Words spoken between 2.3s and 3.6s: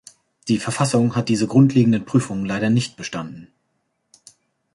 leider nicht bestanden.